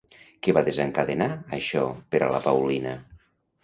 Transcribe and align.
Què 0.47 0.55
va 0.57 0.63
desencadenar 0.69 1.29
això 1.59 1.87
per 2.17 2.25
a 2.31 2.35
la 2.37 2.45
Paulina? 2.51 3.01